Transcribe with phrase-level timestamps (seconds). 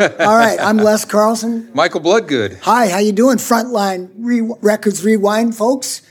[0.00, 1.70] All right, I'm Les Carlsen.
[1.74, 2.58] Michael Bloodgood.
[2.62, 3.36] Hi, how you doing?
[3.38, 6.02] Frontline Re- Records Rewind, folks.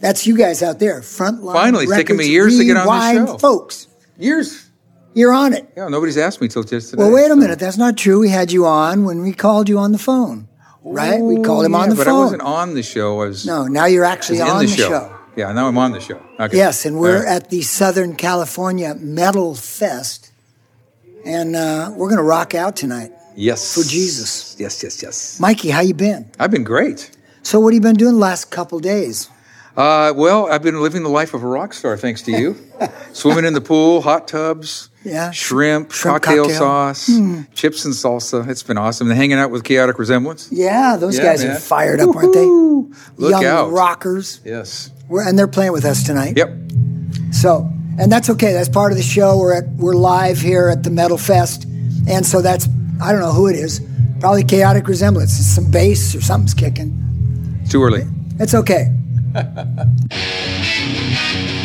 [0.00, 1.00] That's you guys out there.
[1.00, 1.52] Frontline.
[1.54, 3.38] Finally, it's taken me years to get on this Rewind, show.
[3.38, 3.88] folks.
[4.18, 4.68] Years.
[5.14, 5.66] You're on it.
[5.76, 7.02] Yeah, nobody's asked me till just today.
[7.02, 7.58] Well, wait a so- minute.
[7.58, 8.20] That's not true.
[8.20, 10.48] We had you on when we called you on the phone,
[10.84, 11.20] right?
[11.20, 12.14] We called him Yeah, on the but phone.
[12.14, 13.20] But I wasn't on the show.
[13.22, 14.88] I was, no, now you're actually on the, the show.
[14.88, 15.12] show.
[15.36, 16.20] Yeah, now I'm on the show.
[16.40, 16.56] Okay.
[16.56, 17.28] Yes, and we're right.
[17.36, 20.30] at the Southern California Metal Fest,
[21.24, 23.12] and uh, we're going to rock out tonight.
[23.36, 24.56] Yes for Jesus.
[24.58, 25.38] Yes, yes, yes.
[25.40, 26.28] Mikey, how you been?
[26.38, 27.10] I've been great.
[27.42, 29.28] So, what have you been doing the last couple days?
[29.76, 32.56] Uh, well, I've been living the life of a rock star, thanks to you.
[33.12, 35.30] Swimming in the pool, hot tubs, Yeah.
[35.32, 36.58] shrimp, Shrimp cocktail, cocktail.
[36.58, 37.10] sauce,
[37.54, 38.48] chips and salsa.
[38.48, 39.10] It's been awesome.
[39.10, 40.48] And hanging out with Chaotic Resemblance.
[40.50, 41.56] Yeah, those Yeah, guys man.
[41.56, 42.46] are fired up, aren't they?
[42.46, 43.70] Look Young out.
[43.70, 44.40] rockers.
[44.46, 44.90] Yes.
[45.08, 46.38] We're, and they're playing with us tonight.
[46.38, 46.52] Yep.
[47.32, 48.54] So, and that's okay.
[48.54, 49.38] That's part of the show.
[49.38, 51.64] We're at we're live here at the Metal Fest,
[52.08, 52.66] and so that's
[53.02, 53.80] I don't know who it is.
[54.20, 55.38] Probably chaotic resemblance.
[55.38, 56.92] It's some bass or something's kicking.
[57.68, 58.06] Too early.
[58.38, 58.92] It's okay.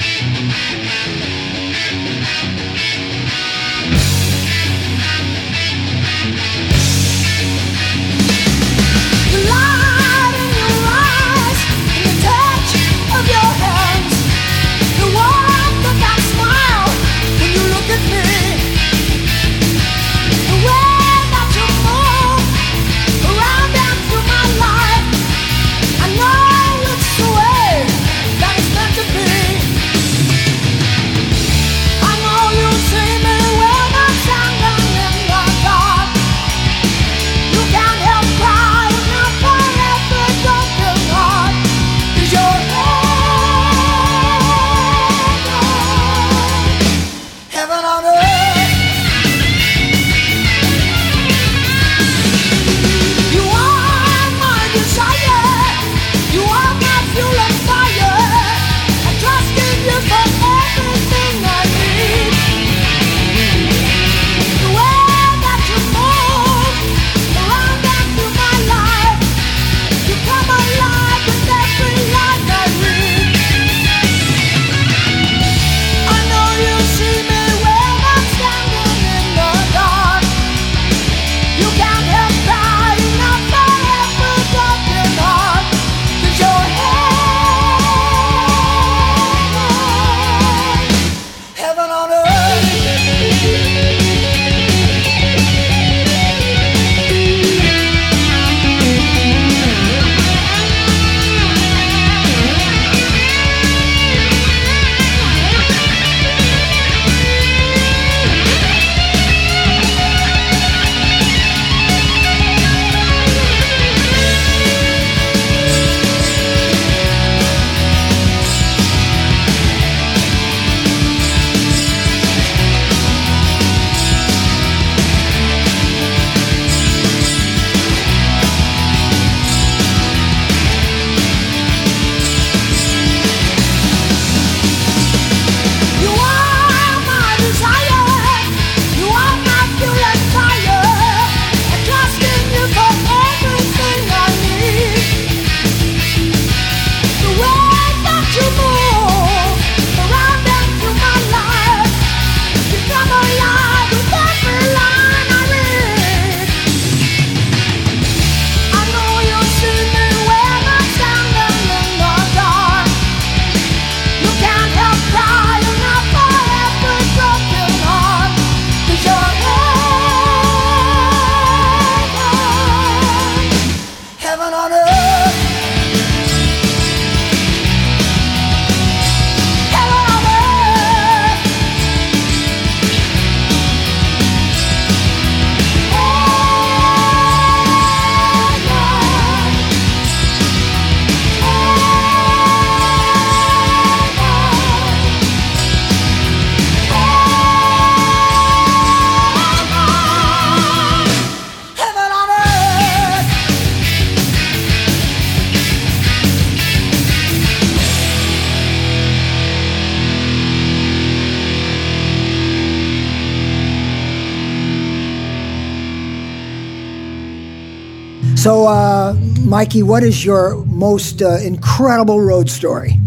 [219.61, 222.97] Mikey, what is your most uh, incredible road story?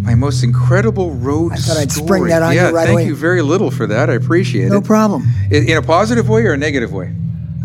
[0.00, 1.60] My most incredible road story.
[1.60, 2.06] I thought I'd story.
[2.08, 3.02] spring that on you right thank away.
[3.02, 4.10] Thank you very little for that.
[4.10, 4.80] I appreciate No it.
[4.80, 5.28] No problem.
[5.52, 7.14] In, in a positive way or a negative way?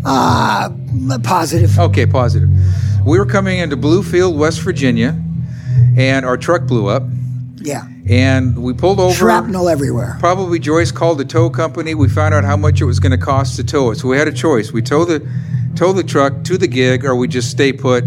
[0.04, 0.70] Uh,
[1.24, 1.76] positive.
[1.76, 2.48] Okay, positive.
[3.04, 5.20] We were coming into Bluefield, West Virginia,
[5.96, 7.02] and our truck blew up.
[7.56, 7.84] Yeah.
[8.08, 9.12] And we pulled over.
[9.12, 10.18] Shrapnel everywhere.
[10.20, 11.96] Probably Joyce called the tow company.
[11.96, 13.96] We found out how much it was going to cost to tow it.
[13.96, 14.70] So we had a choice.
[14.70, 15.28] We tow the
[15.76, 18.04] tow the truck to the gig, or we just stay put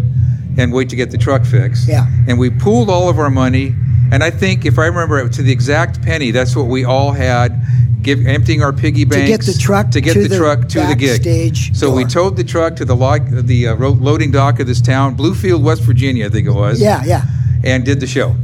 [0.58, 1.88] and wait to get the truck fixed.
[1.88, 2.06] Yeah.
[2.28, 3.74] And we pooled all of our money.
[4.12, 7.12] And I think, if I remember it to the exact penny, that's what we all
[7.12, 7.62] had.
[8.02, 10.68] Give, emptying our piggy banks to get the truck to get to the, the truck
[10.68, 11.22] to the gig.
[11.22, 14.80] backstage So we towed the truck to the log, the uh, loading dock of this
[14.80, 17.24] town, Bluefield, West Virginia, I think it was Yeah, yeah.
[17.62, 18.34] and did the show.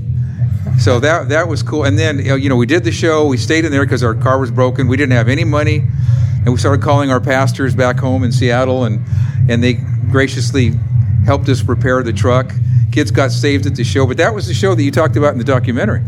[0.78, 1.84] So that that was cool.
[1.84, 3.26] And then you know we did the show.
[3.26, 4.88] We stayed in there because our car was broken.
[4.88, 5.84] We didn't have any money,
[6.46, 9.04] and we started calling our pastors back home in Seattle, and
[9.48, 9.74] and they
[10.10, 10.72] graciously
[11.26, 12.52] helped us repair the truck.
[12.92, 15.32] Kids got saved at the show, but that was the show that you talked about
[15.32, 16.00] in the documentary,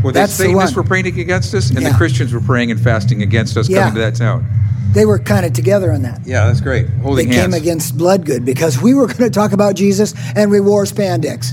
[0.00, 1.90] where the Satanists were praying against us, and Yeah.
[1.90, 3.80] the Christians were praying and fasting against us Yeah.
[3.80, 4.46] coming to that town.
[4.92, 6.20] They were kind of together on that.
[6.24, 6.86] Yeah, that's great.
[6.86, 7.54] Holding They Holding came hands.
[7.56, 11.52] against Bloodgood because we were going to talk about Jesus and we wore spandex.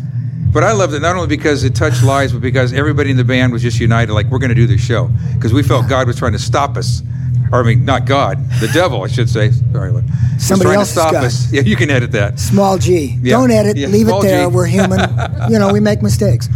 [0.51, 3.24] But I loved it not only because it touched lives, but because everybody in the
[3.24, 4.12] band was just united.
[4.13, 6.78] Like we're going to do this show because we felt God was trying to stop
[6.78, 7.04] us.
[7.52, 9.52] Or I mean, not God, the devil, I should say.
[9.52, 10.04] Sorry, was
[10.38, 11.26] Somebody to stop God.
[11.26, 11.52] us.
[11.52, 12.40] Yeah, you can edit that.
[12.40, 13.18] Small G.
[13.22, 13.38] Yeah.
[13.38, 13.78] Don't edit.
[13.78, 14.50] Yeah, Leave it there.
[14.50, 14.56] G.
[14.56, 15.00] We're human.
[15.50, 16.50] you know, we make mistakes.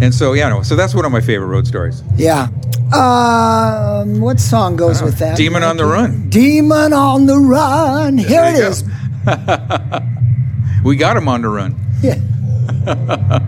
[0.00, 2.02] And so, yeah, no, so that's one of my favorite road stories.
[2.16, 2.48] Yeah.
[2.92, 5.36] Um, what song goes with that?
[5.36, 6.28] Demon on the Run.
[6.30, 8.18] Demon on the Run.
[8.18, 9.98] Here There it go.
[10.84, 11.74] We got him on the run.
[12.02, 12.18] Yeah.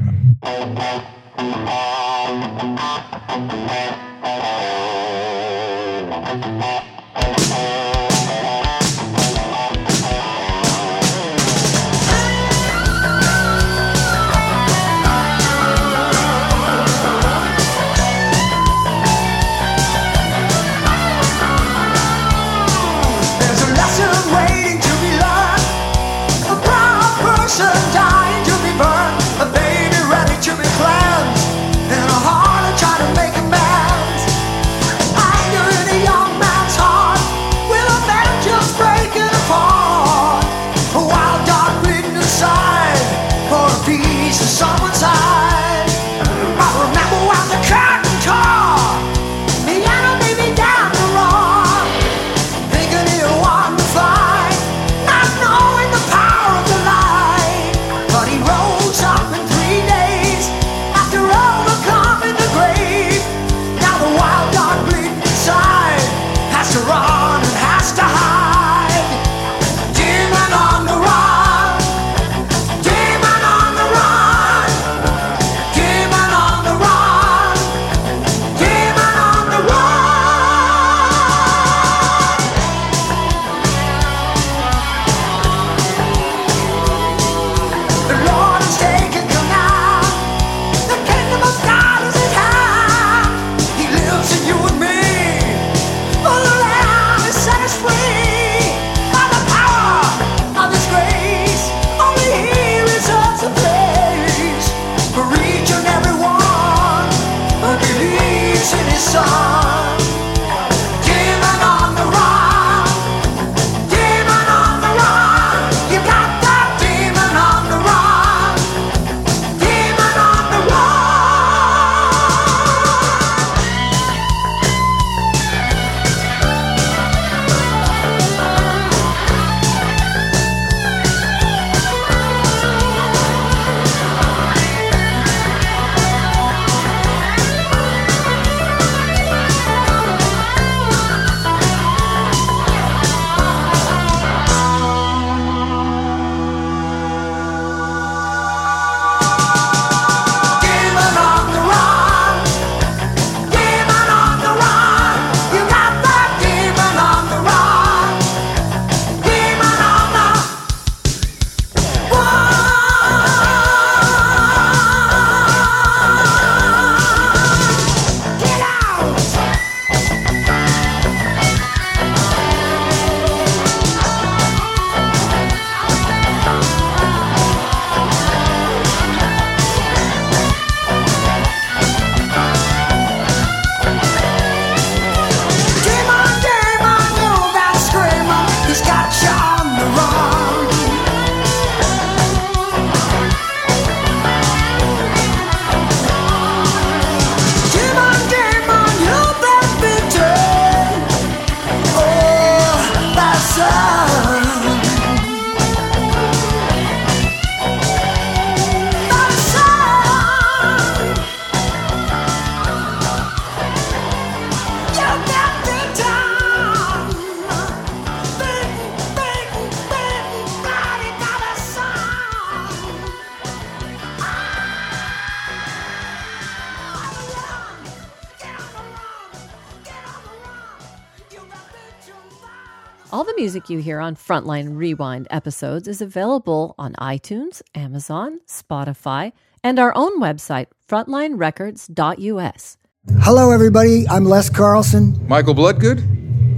[233.57, 239.33] music you hear on Frontline Rewind episodes is available on iTunes, Amazon, Spotify,
[239.65, 242.77] and our own website, frontlinerecords.us.
[243.21, 244.07] Hello, everybody.
[244.11, 245.17] I'm Les Carlsen.
[245.27, 246.01] Michael Bloodgood?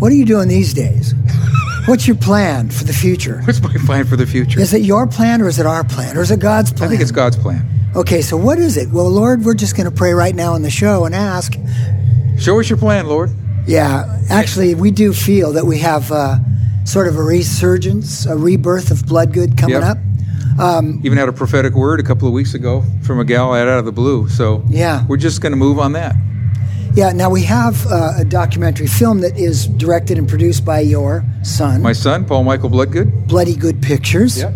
[0.01, 1.15] What are you doing these days?
[1.87, 3.43] What's your plan for the future?
[3.47, 4.59] What's my plan for the future?
[4.59, 6.89] Is it your plan or is it our plan or is it God's plan?
[6.89, 7.65] I think it's God's plan.
[7.95, 8.91] Okay, so what is it?
[8.91, 11.53] Well, Lord, we're just going to pray right now on the show and ask.
[12.41, 13.31] Show us your plan, Lord.
[13.69, 16.39] Yeah, actually, we do feel that we have uh,
[16.89, 19.85] sort of a resurgence, a rebirth of Bloodgood coming Yep.
[19.85, 19.99] up.
[21.05, 23.85] Even had a prophetic word a couple of weeks ago from a gal out of
[23.85, 24.29] the blue.
[24.29, 25.05] So Yeah.
[25.07, 26.17] we're just going to move on that.
[26.95, 31.23] Yeah, now we have uh, a documentary film that is directed and produced by your
[31.43, 33.29] son, My son, Paul Michael Bloodgood.
[33.29, 34.39] Bloody Good Pictures.
[34.39, 34.55] Yep.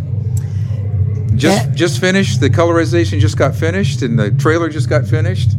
[1.36, 1.74] Just Yeah.
[1.74, 2.40] just finished.
[2.40, 5.50] The colorization just got finished, and the trailer just got finished.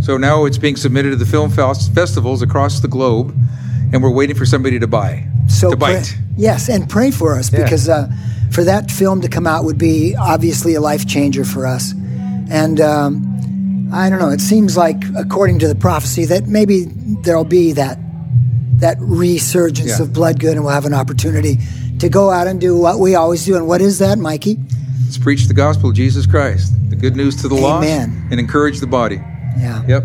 [0.00, 3.34] So now it's being submitted to the film fes- festivals across the globe,
[3.92, 6.16] and we're waiting for somebody to buy So to pray- bite.
[6.36, 7.62] yes, and pray for us Yeah.
[7.64, 8.08] because uh,
[8.50, 11.92] for that film to come out would be obviously a life changer for us.
[12.50, 14.30] And um, I don't know.
[14.30, 16.86] It seems like, according to the prophecy, that maybe
[17.22, 17.98] there'll be that
[18.80, 20.02] that resurgence Yeah.
[20.04, 21.58] of Bloodgood, and we'll have an opportunity
[21.98, 23.54] to go out and do what we always do.
[23.56, 24.58] And what is that, Mikey?
[25.04, 28.80] Let's preach the gospel of Jesus Christ, the good news to the lost, and encourage
[28.80, 29.16] the body.
[29.58, 29.82] Yeah.
[29.86, 30.04] Yep.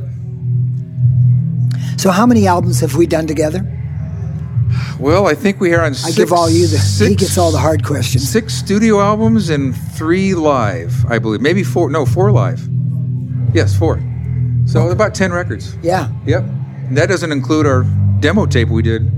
[1.97, 3.65] So, how many albums have we done together?
[4.99, 5.91] Well, I think we are on.
[5.91, 6.77] I Six, give all you the.
[6.77, 8.27] six, he gets all the hard questions.
[8.29, 11.41] Six studio albums and three live, I believe.
[11.41, 11.89] Maybe four.
[11.89, 12.61] No, four live.
[13.53, 14.01] Yes, four.
[14.65, 15.75] So about ten records.
[15.81, 16.09] Yeah.
[16.25, 16.43] Yep.
[16.43, 17.83] And that doesn't include our
[18.19, 19.11] demo tape we did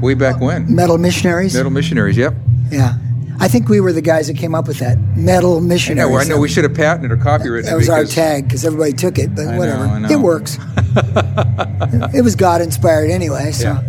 [0.00, 0.72] way back when.
[0.74, 1.54] Metal Missionaries.
[1.54, 2.16] Metal Missionaries.
[2.16, 2.34] Yep.
[2.70, 2.94] Yeah.
[3.40, 4.96] I think we were the guys that came up with that.
[5.16, 6.12] Metal I Missionaries.
[6.12, 6.18] know.
[6.18, 6.38] I know.
[6.40, 7.68] We should have patented or copyrighted.
[7.68, 9.84] That was our tag because everybody took it, but I know, whatever.
[9.84, 10.08] I know.
[10.08, 10.58] It works.
[12.14, 13.50] it was God inspired anyway.
[13.52, 13.82] So, Yeah.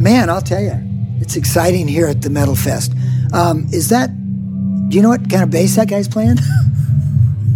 [0.00, 0.74] Man, I'll tell you,
[1.20, 2.92] it's exciting here at the Metal Fest.
[3.32, 4.10] Um, is that?
[4.88, 6.38] Do you know what kind of bass that guy's playing?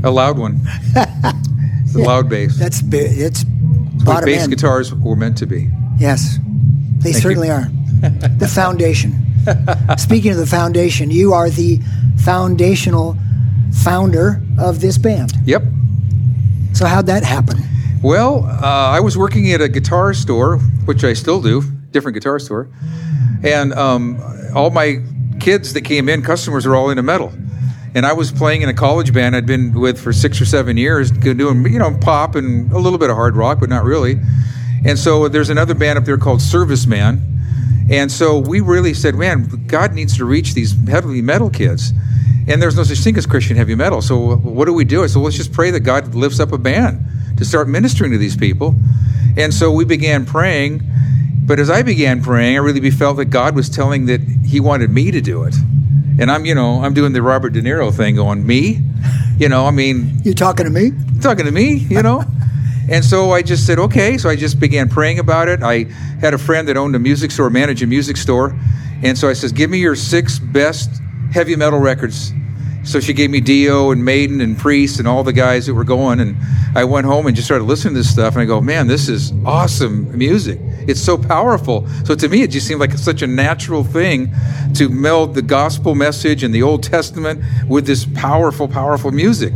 [0.05, 0.61] A loud one.
[0.95, 2.59] it's a loud bass.
[2.59, 3.45] That's bi- it's
[4.05, 4.53] what bass end.
[4.53, 5.71] guitars were meant to be.
[5.99, 6.39] Yes,
[6.99, 7.55] they Thank certainly you.
[7.55, 7.69] are.
[8.39, 9.15] the foundation.
[9.99, 11.81] Speaking of the foundation, you are the
[12.19, 13.17] foundational
[13.83, 15.33] founder of this band.
[15.47, 15.63] Yep.
[16.75, 17.59] So how'd that happen?
[18.03, 22.39] Well, uh, I was working at a guitar store, which I still do, different guitar
[22.39, 22.69] store,
[23.45, 24.21] and um,
[24.55, 25.03] all my
[25.41, 27.33] kids that came in, customers, are all into metal.
[27.95, 30.77] And I was playing in a college band I'd been with for six or seven
[30.77, 34.19] years, doing you know pop and a little bit of hard rock, but not really.
[34.85, 37.21] And so there's another band up there called Serviceman,
[37.91, 41.93] and so we really said, man, God needs to reach these heavy metal kids.
[42.49, 44.03] And there's no such thing as Christian heavy metal.
[44.03, 45.05] So what do we do?
[45.05, 47.05] I said, let's just pray that God lifts up a band
[47.37, 48.75] to start ministering to these people.
[49.37, 50.83] And so we began praying.
[51.45, 54.91] But as I began praying, I really felt that God was telling that He wanted
[54.91, 55.55] me to do it.
[56.19, 58.81] And I'm, you know, I'm doing the Robert De Niro thing, going, me?
[59.39, 60.93] You know, I mean, You talking to me?
[61.21, 62.25] talking to me, you know?
[62.91, 64.19] and so I just said, okay.
[64.19, 65.63] So I just began praying about it.
[65.63, 65.85] I
[66.21, 68.57] had a friend that owned a music store, managed a music store.
[69.03, 70.91] And so I says, give me your six best
[71.33, 72.33] heavy metal records.
[72.85, 75.85] So she gave me Dio and Maiden and Priest and all the guys that were
[75.85, 76.19] going.
[76.19, 76.37] And
[76.75, 78.35] I went home and just started listening to this stuff.
[78.35, 80.59] And I go, man, this is awesome music.
[80.89, 81.87] It's so powerful.
[82.05, 84.35] So to me, it just seemed like such a natural thing
[84.75, 89.53] to meld the gospel message and the Old Testament with this powerful, powerful music.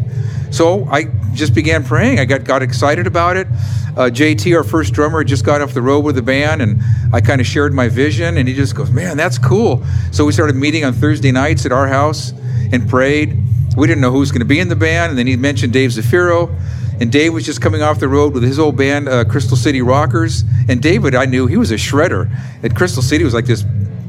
[0.51, 2.21] So I just began praying.
[2.21, 3.49] I got, got excited about it.
[3.97, 7.21] Uh, JT, our first drummer, just got off the road with the band, and I
[7.21, 9.83] kind of shared my vision, and he just goes, Man, that's cool.
[10.13, 12.33] So we started meeting on Thursday nights at our house
[12.73, 13.37] and prayed.
[13.77, 15.73] We didn't know who was going to be in the band, and then he mentioned
[15.73, 16.55] Dave Zaffiro.
[16.99, 19.83] And Dave was just coming off the road with his old band, uh, Crystal City
[19.83, 20.45] Rockers.
[20.69, 22.31] And David, I knew he was a shredder.
[22.65, 23.65] At Crystal City, was like this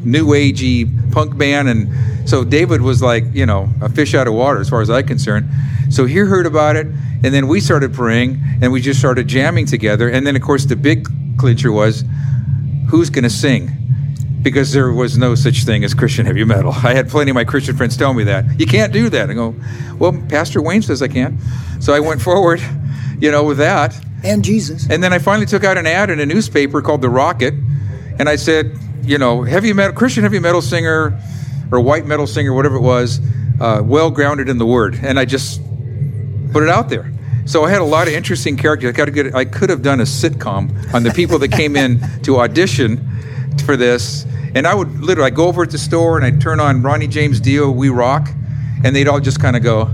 [0.05, 4.33] new agey punk band, and so David was like, you know, a fish out of
[4.33, 5.49] water as far as I'm concerned.
[5.89, 9.65] So he heard about it, and then we started praying, and we just started jamming
[9.65, 10.09] together.
[10.09, 12.05] And then, of course, the big clincher was,
[12.89, 13.71] who's going to sing?
[14.47, 16.71] Because there was no such thing as Christian heavy metal.
[16.71, 18.57] I had plenty of my Christian friends tell me that.
[18.57, 19.29] You can't do that.
[19.29, 19.53] I go,
[19.99, 21.37] well, Pastor Wayne says I can.
[21.81, 22.61] So I went forward,
[23.19, 23.99] you know, with that.
[24.23, 24.89] And Jesus.
[24.89, 27.55] And then I finally took out an ad in a newspaper called The Rocket,
[28.19, 28.71] and I said,
[29.03, 31.19] you know, heavy metal, Christian heavy metal singer,
[31.69, 33.19] or white metal singer, whatever it was,
[33.59, 35.59] uh, well grounded in the Word, and I just
[36.53, 37.11] put it out there.
[37.43, 38.93] So I had a lot of interesting characters.
[38.93, 39.35] I got to get.
[39.35, 43.03] I could have done a sitcom on the people that came in to audition
[43.61, 46.59] for this, and I would literally I'd go over at the store and I'd turn
[46.59, 48.29] on Ronnie James Dio, We Rock,
[48.83, 49.89] and they'd all just kind of go,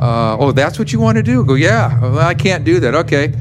[0.00, 2.94] uh, "Oh, that's what you want to do?" Go, "Yeah." Well, I can't do that.
[2.94, 3.32] Okay.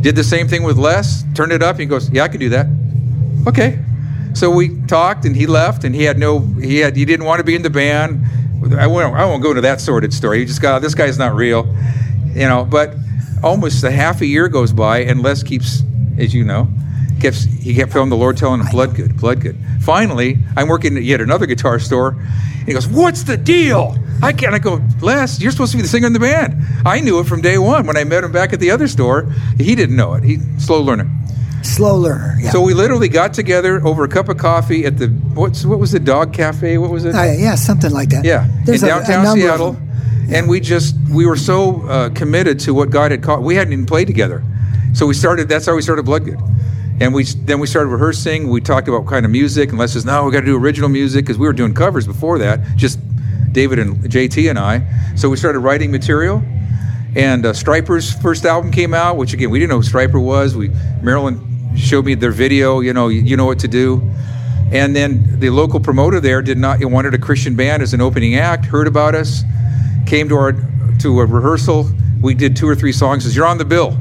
[0.00, 1.24] Did the same thing with Les.
[1.34, 1.78] Turned it up.
[1.78, 2.66] He goes, "Yeah, I can do that."
[3.46, 3.78] Okay.
[4.34, 7.38] So we talked, and he left, and he had no, he had, he didn't want
[7.38, 8.22] to be in the band.
[8.78, 10.40] I won't, I won't go into that sordid story.
[10.40, 11.74] He just got, this guy's not real,
[12.34, 12.64] you know.
[12.64, 12.94] But
[13.42, 15.82] almost a half a year goes by, and Les keeps,
[16.18, 16.68] as you know,
[17.20, 21.02] keeps he kept feeling the Lord telling him, "Bloodgood, blood good." Finally, I'm working at
[21.02, 22.10] yet another guitar store,
[22.58, 24.54] and he goes, "What's the deal?" I can't.
[24.54, 26.56] I go, Les, you're supposed to be the singer in the band.
[26.86, 29.30] I knew it from day one when I met him back at the other store.
[29.58, 30.24] He didn't know it.
[30.24, 31.06] He slow learner.
[31.62, 32.34] Slow learner.
[32.40, 32.50] Yeah.
[32.50, 35.92] So we literally got together over a cup of coffee at the what's what was
[35.92, 36.78] the dog cafe?
[36.78, 37.14] What was it?
[37.14, 38.24] Uh, yeah, something like that.
[38.24, 39.90] Yeah, There's in a- a downtown number Seattle, them.
[40.32, 43.44] and we just we were so uh, committed to what God had called.
[43.44, 44.42] We hadn't even played together,
[44.94, 45.48] so we started.
[45.50, 46.40] That's how we started Bloodgood,
[47.00, 48.48] and we then we started rehearsing.
[48.48, 50.88] We talked about kind of music, and Les says, "No, we got to do original
[50.88, 52.98] music because we were doing covers before that, just
[53.52, 54.82] David and JT and I."
[55.16, 56.42] So we started writing material.
[57.14, 60.54] And uh, Stryper's first album came out, which again we didn't know who Stryper was.
[60.54, 60.70] We
[61.02, 62.80] Marilyn showed me their video.
[62.80, 64.02] You know, you, you know what to do.
[64.72, 68.36] And then the local promoter there did not wanted a Christian band as an opening
[68.36, 68.64] act.
[68.64, 69.44] Heard about us,
[70.06, 70.52] came to our
[71.00, 71.88] to a rehearsal.
[72.20, 73.24] We did two or three songs.
[73.24, 73.96] Says you're on the bill,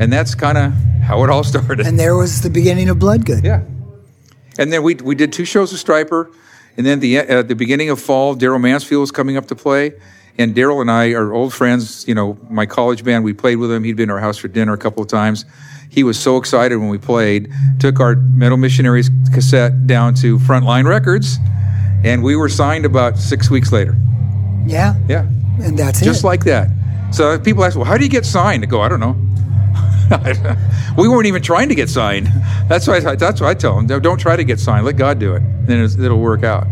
[0.00, 1.80] and that's kind of how it all started.
[1.86, 3.44] And there was the beginning of Bloodgood.
[3.44, 3.62] yeah.
[4.58, 6.30] And then we we did two shows with Stryper,
[6.76, 9.92] and then the at the beginning of fall, Darrell Mansfield was coming up to play.
[10.38, 12.06] And Darrell and I are old friends.
[12.08, 13.84] You know, my college band, we played with him.
[13.84, 15.44] He'd been to our house for dinner a couple of times.
[15.90, 17.50] He was so excited when we played.
[17.80, 21.38] Took our Metal Missionaries cassette down to Frontline Records,
[22.04, 23.94] and we were signed about six weeks later.
[24.66, 24.96] Yeah.
[25.08, 25.26] Yeah,
[25.62, 26.04] And that's just it.
[26.06, 26.68] Just like that.
[27.10, 29.16] So people ask, "Well, how do you get signed?" I go, "I don't know."
[30.96, 32.28] we weren't even trying to get signed.
[32.68, 32.96] That's why.
[32.96, 34.84] I, that's why I tell them, "Don't try to get signed.
[34.84, 35.42] Let God do it.
[35.66, 36.66] Then it'll work out."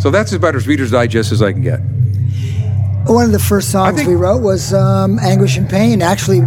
[0.00, 1.80] So that's as about as Reader's Digest as I can get.
[3.06, 6.02] One of the first songs think- we wrote was um, Anguish and Pain.
[6.02, 6.40] Actually,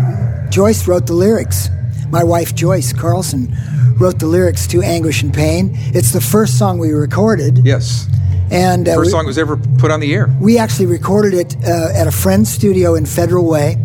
[0.50, 1.69] Joyce wrote the lyrics.
[2.10, 3.56] My wife, Joyce Carlsen,
[3.98, 5.72] wrote the lyrics to Anguish and Pain.
[5.93, 7.60] It's the first song we recorded.
[7.65, 8.08] Yes,
[8.52, 10.34] And uh, first we, song was ever put on the air.
[10.39, 13.78] we actually recorded it uh, at a friend's studio in Federal Way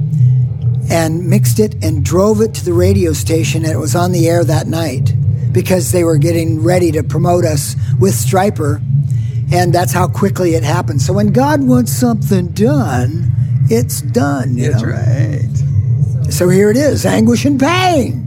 [0.91, 4.29] and mixed it and drove it to the radio station, and it was on the
[4.29, 5.15] air that night
[5.53, 8.83] because they were getting ready to promote us with Stryper.
[9.51, 11.01] And that's how quickly it happened.
[11.01, 13.33] So when God wants something done,
[13.71, 14.59] it's done.
[14.59, 14.83] You know?
[14.83, 15.49] right.
[16.31, 18.27] So here it is anguish and pain.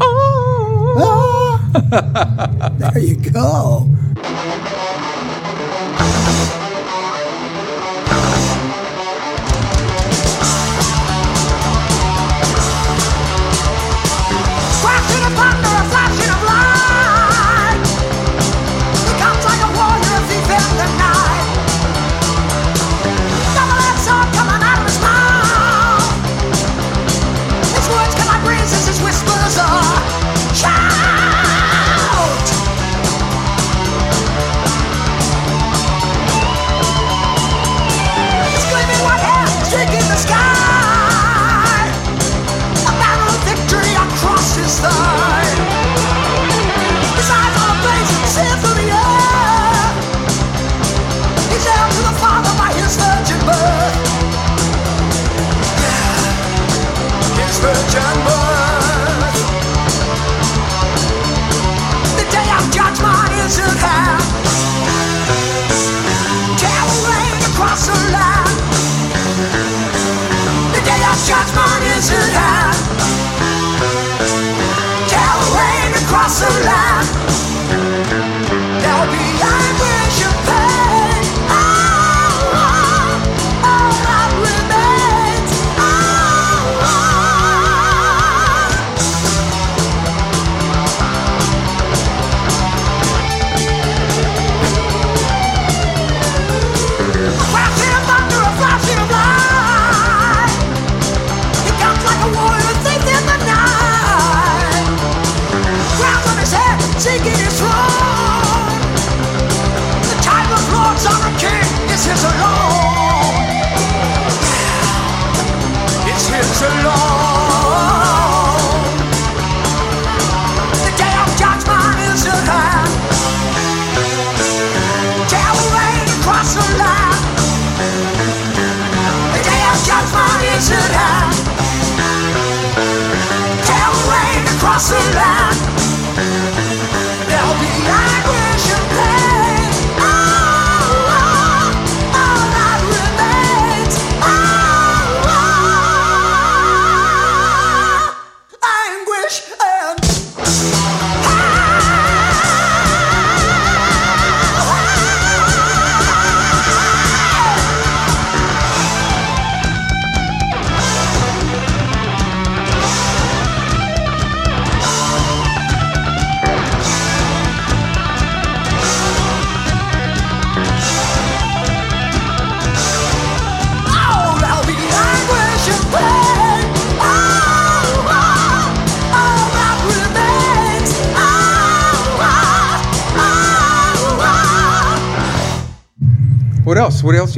[0.00, 1.30] Ah.
[2.78, 3.88] there you go.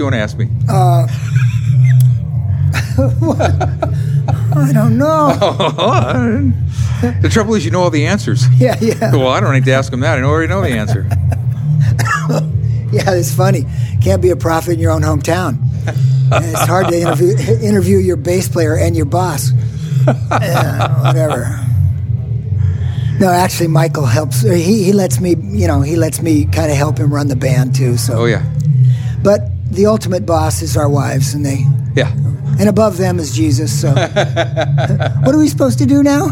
[0.03, 0.49] You want to ask me?
[0.69, 1.07] Uh,
[4.55, 5.29] I don't know.
[7.23, 8.45] the trouble is, you know all the answers.
[8.59, 10.19] Yeah, yeah, Well, I don't need to ask them that.
[10.19, 11.07] I already know the answer.
[12.93, 13.11] yeah.
[13.15, 13.65] It's funny.
[14.03, 15.59] Can't be a prophet in your own hometown.
[16.33, 19.51] And it's hard to interview interview your bass player and your boss.
[20.07, 21.59] Yeah, whatever.
[23.21, 24.41] No, actually, Michael helps.
[24.43, 27.37] He he lets me, you know, he lets me kind of help him run the
[27.37, 27.97] band too.
[27.99, 28.45] So, Oh yeah,
[29.23, 32.13] but the ultimate boss is our wives, and they yeah.
[32.59, 33.81] and above them is Jesus.
[33.81, 36.29] So, what are we supposed to do now?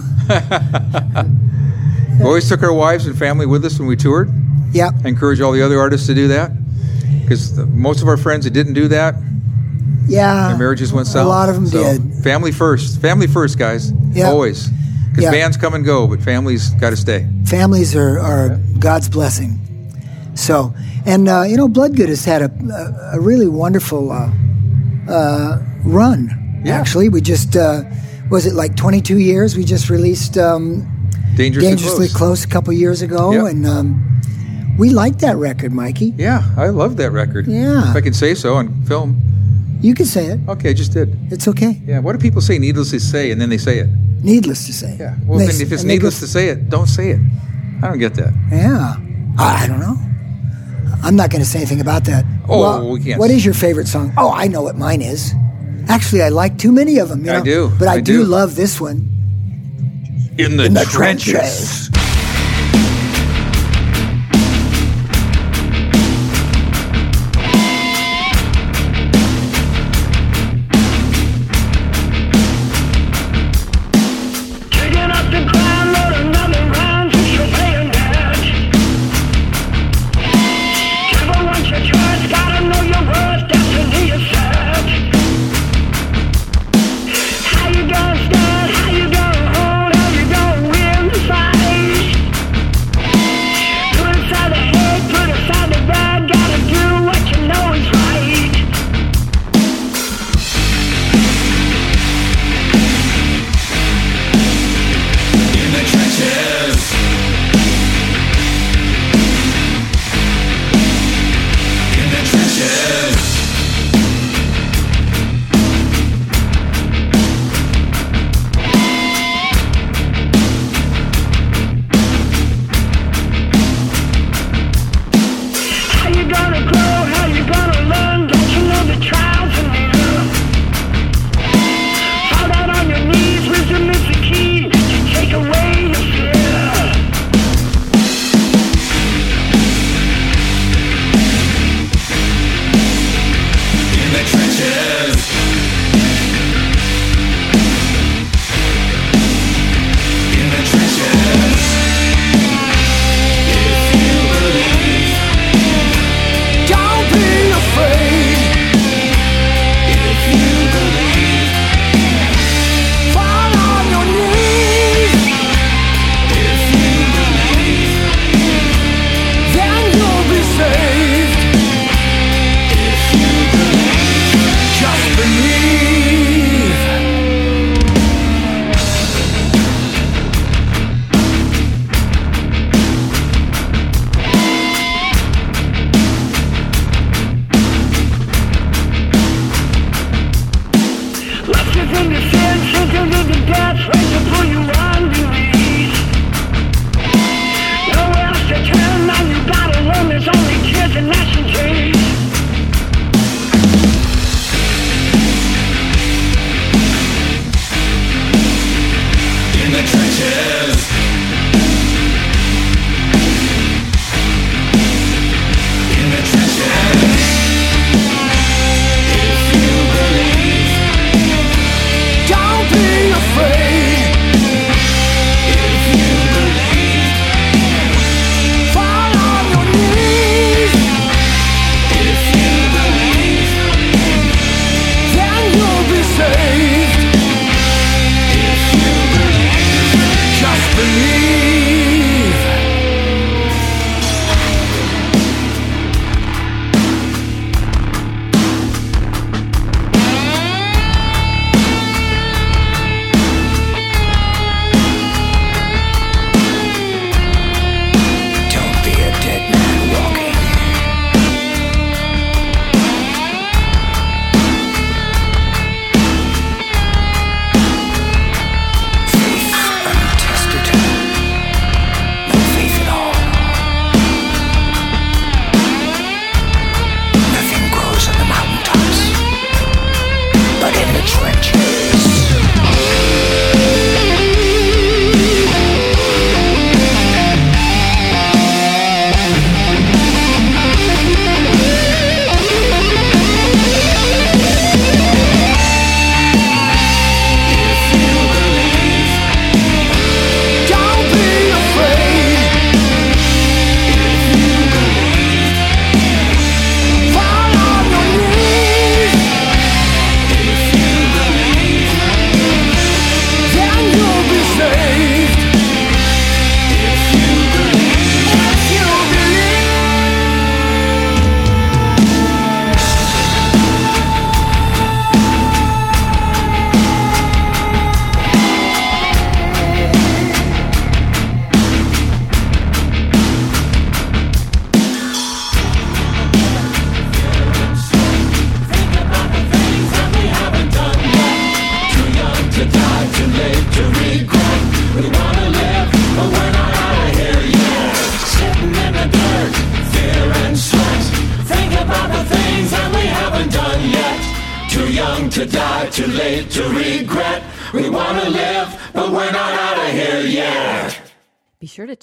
[2.19, 4.31] We always took our wives and family with us when we toured.
[4.73, 6.53] Yeah, I encourage all the other artists to do that
[7.23, 9.15] because most of our friends that didn't do that,
[10.07, 10.49] yeah.
[10.49, 11.27] their marriages went south.
[11.27, 12.15] A lot of them So, did.
[12.23, 13.01] Family first.
[13.01, 13.93] Family first, guys.
[14.13, 14.29] Yeah.
[14.29, 14.69] Always.
[15.11, 15.31] Because Yeah.
[15.31, 17.27] bands come and go, but families got to stay.
[17.47, 19.59] families are, are God's blessing.
[20.41, 20.73] So,
[21.05, 22.51] and uh, you know, Bloodgood has had a,
[23.13, 24.31] a, a really wonderful uh,
[25.09, 26.31] uh, run.
[26.65, 26.79] Yeah.
[26.81, 27.83] Actually, we just uh,
[28.31, 29.57] was it like 22 years?
[29.57, 30.87] We just released um,
[31.37, 32.17] Dangerously, Dangerously close.
[32.17, 32.45] Close.
[32.45, 33.47] a couple years ago, Yeah.
[33.51, 34.21] and um,
[34.79, 36.15] we liked that record, Mikey.
[36.17, 37.47] Yeah, I love that record.
[37.47, 37.91] Yeah.
[37.91, 39.21] If I can say so on film.
[39.83, 40.41] You can say it.
[40.49, 41.17] Okay, I just did.
[41.33, 41.81] It's okay.
[41.87, 43.89] Yeah, what do people say needless to say and then they say it?
[44.23, 44.97] Needless to say.
[45.01, 45.17] Yeah.
[45.27, 47.21] Well, They- then if it's needless go- to say it, don't say it.
[47.83, 48.33] I don't get that.
[48.53, 48.97] Yeah.
[49.39, 49.97] I don't know.
[51.03, 52.25] I'm not going to say anything about that.
[52.49, 54.13] Oh, we can't What s- is your favorite song?
[54.19, 55.33] Oh, I know what mine is.
[55.89, 57.25] Actually, I like too many of them.
[57.25, 57.45] You I know?
[57.45, 57.73] do.
[57.79, 58.19] But I, I do.
[58.19, 58.25] do.
[58.25, 59.09] love this one.
[60.39, 61.89] In the, In the trenches.
[61.89, 62.00] Digging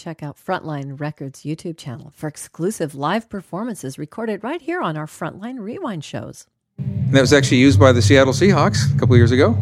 [0.08, 5.06] check out Frontline Records YouTube channel for exclusive live performances recorded right here on our
[5.06, 6.46] Frontline Rewind shows.
[6.78, 9.58] And that was actually used by the Seattle Seahawks a couple years ago,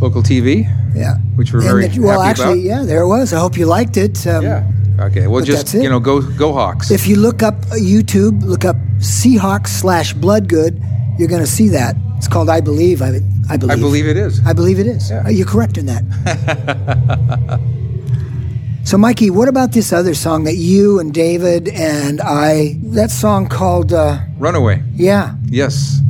[0.00, 0.62] local TV,
[0.94, 1.16] Yeah.
[1.34, 2.82] which we're And very the- well, happy actually, about.
[2.82, 3.32] yeah, there it was.
[3.32, 4.24] I hope you liked it.
[4.28, 4.62] Um, Yeah.
[5.00, 5.26] Okay.
[5.26, 6.92] Well, just you know, go go Hawks.
[6.92, 10.80] If you look up YouTube, look up Seahawks slash Bloodgood,
[11.18, 11.96] you're going to see that.
[12.16, 13.02] It's called I Believe.
[13.02, 13.08] I,
[13.50, 13.76] I believe.
[13.76, 14.40] I believe it is.
[14.46, 15.10] I believe it is.
[15.10, 15.24] Yeah.
[15.26, 16.04] Uh, You're correct in that.
[18.84, 22.76] so, Mikey, what about this other song that you and David and I?
[22.82, 24.82] That song called, uh, Runaway.
[24.94, 25.36] yeah.
[25.46, 26.00] Yes.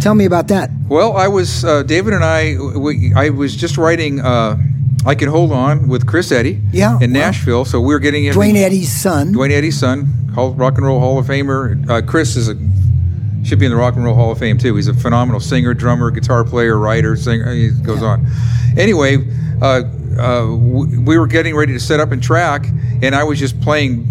[0.00, 0.70] Tell me about that.
[0.88, 2.56] Well, I was uh, David and I.
[2.56, 4.20] We, I was just writing.
[4.20, 4.56] Uh,
[5.04, 6.60] I can hold on with Chris Eddy.
[6.72, 7.18] Yeah, In wow.
[7.20, 8.32] Nashville, so we are getting in.
[8.32, 9.32] Duane Eddy's son.
[9.32, 11.88] Duane Eddy's son, Hall, Rock and Roll Hall of Famer.
[11.90, 12.54] Uh, Chris is a
[13.44, 14.76] should be in the Rock and Roll Hall of Fame too.
[14.76, 17.52] He's a phenomenal singer, drummer, guitar player, writer, singer.
[17.52, 18.24] He goes on.
[18.76, 19.16] Anyway,
[19.60, 19.82] uh,
[20.18, 22.66] uh, w- we were getting ready to set up and track,
[23.02, 24.06] and I was just playing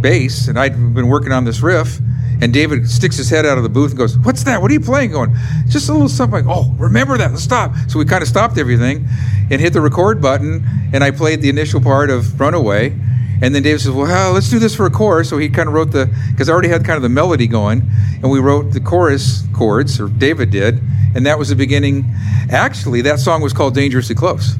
[0.00, 2.00] bass, and I'd been working on this riff.
[2.42, 4.62] And David sticks his head out of the booth and goes, "What's that?
[4.62, 5.36] What are you playing?" Going,
[5.68, 7.30] "Just a little something." Like, oh, remember that?
[7.32, 7.74] Let's stop.
[7.88, 9.06] So we kind of stopped everything,
[9.50, 12.94] and hit the record button, and I played the initial part of "Runaway."
[13.42, 15.74] And then David says, "Well, let's do this for a chorus." So he kind of
[15.74, 17.82] wrote the because I already had kind of the melody going,
[18.22, 20.80] and we wrote the chorus chords, or David did,
[21.14, 22.10] and that was the beginning.
[22.50, 24.56] Actually, that song was called "Dangerously Close,"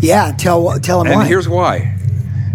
[0.00, 1.26] Yeah, tell tell him and why.
[1.26, 1.94] here's why: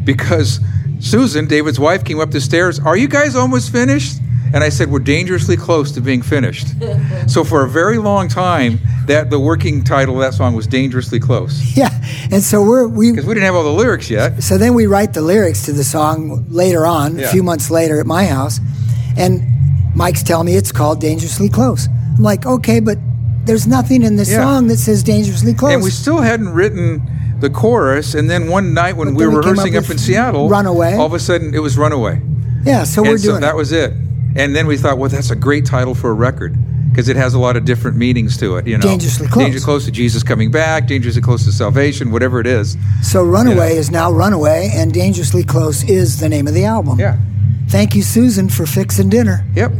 [0.03, 0.59] because
[0.99, 2.79] Susan, David's wife, came up the stairs.
[2.79, 4.19] Are you guys almost finished?
[4.53, 6.67] And I said, "We're dangerously close to being finished."
[7.27, 11.19] so for a very long time, that the working title of that song was "Dangerously
[11.19, 11.89] Close" yeah,
[12.31, 13.11] and so we're we.
[13.11, 14.41] because we didn't have all the lyrics yet.
[14.41, 17.99] So then we write the lyrics to the song later on, a few months later
[17.99, 18.59] at my house,
[19.17, 19.43] and
[19.95, 22.97] Mike's telling me it's called "Dangerously Close." I'm like, okay, but
[23.45, 24.41] there's nothing in the Yeah.
[24.41, 27.01] song that says "Dangerously Close." And we still hadn't written
[27.39, 28.13] the chorus.
[28.15, 30.95] And then one night when we were we came up rehearsing up, in Seattle, Runaway.
[30.95, 32.21] all of a sudden it was Runaway.
[32.63, 33.55] yeah, so we're and so that it.
[33.55, 33.91] was it.
[34.37, 36.55] And then we thought, well, that's a great title for a record
[36.91, 38.67] because it has a lot of different meanings to it.
[38.67, 39.43] You know, Dangerously Close.
[39.43, 42.77] dangerously close to Jesus coming back, dangerously close to salvation, whatever it is.
[43.01, 43.79] So "Runaway" Yeah.
[43.79, 46.99] is now "Runaway," and "Dangerously Close" is the name of the album.
[46.99, 47.17] Yeah.
[47.69, 49.45] Thank you, Susan, for fixing dinner.
[49.55, 49.71] Yep.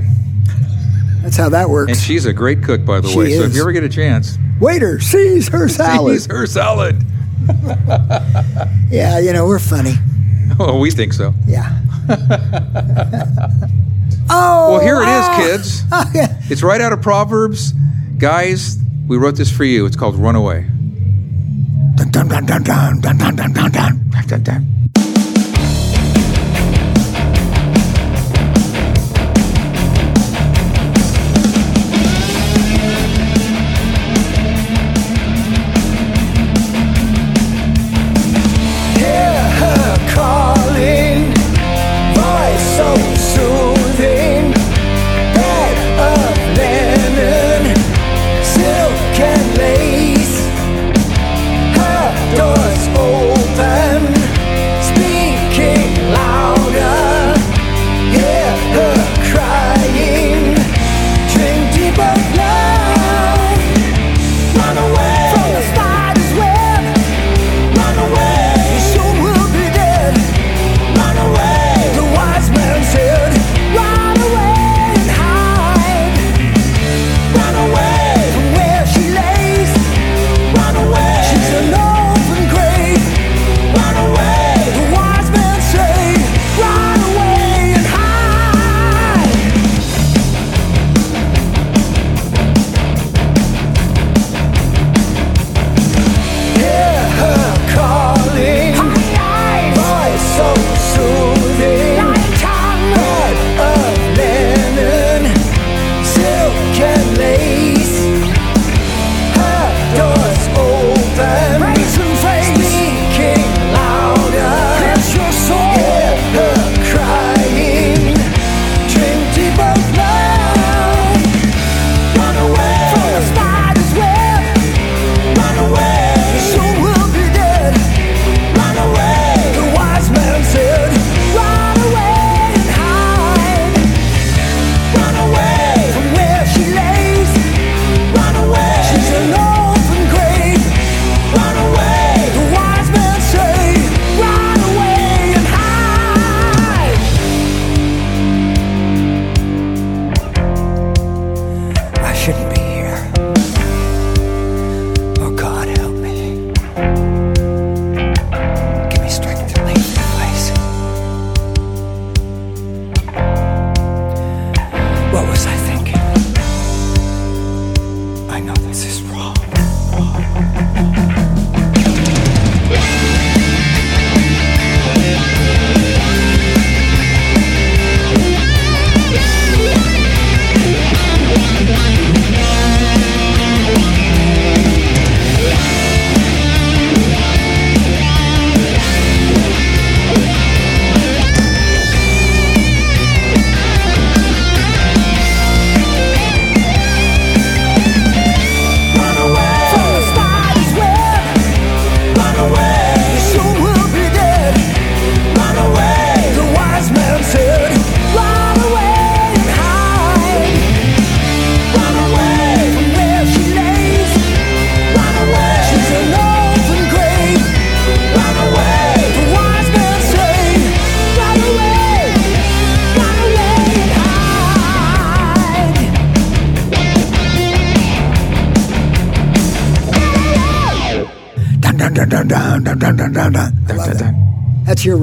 [1.21, 1.91] That's how that works.
[1.91, 3.37] And she's a great cook, by the She way.
[3.37, 6.13] So if you ever get a chance, Waiter, seize her salad.
[6.21, 7.03] seize her salad.
[8.91, 9.93] Yeah, you know we're funny.
[10.59, 11.33] Oh, we think so.
[11.47, 11.81] Yeah.
[14.29, 14.71] oh.
[14.71, 15.83] Well, here it is, oh, kids.
[15.91, 16.39] oh, yeah.
[16.49, 17.73] It's right out of Proverbs.
[18.17, 18.77] Guys,
[19.07, 19.85] we wrote this for you.
[19.85, 20.63] It's called Runaway.
[21.95, 24.11] Dun, dun, dun, dun, dun, dun, dun, dun, dun, dun.
[24.27, 24.74] Dun, dun,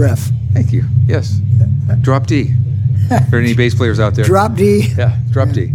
[0.02, 0.30] riff.
[0.52, 0.84] Thank you.
[1.06, 1.38] Yes.
[2.00, 2.52] Drop D.
[3.10, 4.24] Are there any bass players out there?
[4.24, 4.92] Drop D.
[4.96, 5.72] Yeah, drop D.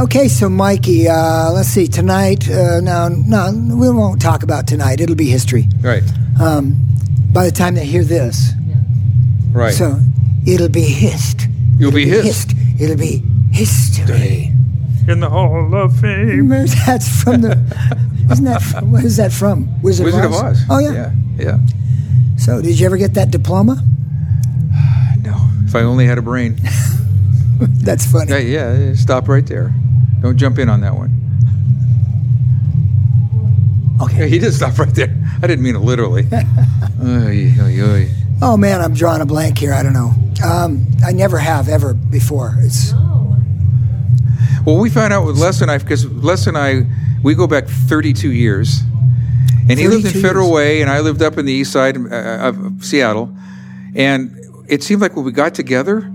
[0.00, 1.86] Okay, so Mikey, uh, let's see.
[1.86, 5.00] Tonight, uh, no, no, we won't talk about tonight.
[5.00, 5.68] It'll be history.
[5.80, 6.02] Right.
[6.40, 6.76] Um,
[7.32, 8.52] by the time they hear this,
[9.52, 9.72] Right.
[9.74, 9.98] so
[10.46, 11.48] it'll be hist.
[11.78, 12.52] You'll be hissed.
[12.78, 13.22] It'll be
[13.52, 14.52] history.
[15.08, 16.48] In the Hall of Fame.
[16.48, 17.52] That's from the.
[18.30, 19.68] Isn't that from, what is that from?
[19.82, 20.58] Wizard, Wizard of of Oz.
[20.58, 20.64] Oz.
[20.68, 20.92] Oh yeah.
[20.92, 21.12] Yeah.
[21.38, 21.58] Yeah.
[22.38, 23.82] So did you ever get that diploma?
[25.22, 25.34] No.
[25.64, 26.58] If I only had a brain.
[27.58, 28.30] That's funny.
[28.30, 29.72] Yeah, yeah, stop right there.
[30.20, 31.10] Don't jump in on that one.
[33.98, 34.28] Yeah, Okay.
[34.28, 35.16] he did stop right there.
[35.42, 36.26] I didn't mean it literally.
[37.02, 38.10] Oy, oy, oy.
[38.42, 39.72] Oh man, I'm drawing a blank here.
[39.72, 40.12] I don't know.
[40.44, 42.54] Um, I never have ever before.
[42.58, 42.92] It's
[44.66, 46.82] Well, we found out with Les and I, because Les and I,
[47.22, 48.80] we go back 32 years.
[49.68, 50.54] And he lived in Federal years.
[50.54, 53.34] Way, and I lived up in the east side uh, of Seattle.
[53.94, 54.38] And
[54.68, 56.10] it seemed like when we got together,